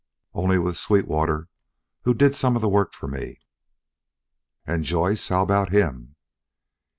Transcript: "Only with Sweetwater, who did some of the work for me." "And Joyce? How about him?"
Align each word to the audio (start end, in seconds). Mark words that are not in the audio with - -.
"Only 0.33 0.57
with 0.57 0.77
Sweetwater, 0.79 1.47
who 2.05 2.15
did 2.15 2.35
some 2.35 2.55
of 2.55 2.63
the 2.63 2.67
work 2.67 2.95
for 2.95 3.07
me." 3.07 3.37
"And 4.65 4.83
Joyce? 4.83 5.27
How 5.27 5.43
about 5.43 5.71
him?" 5.71 6.15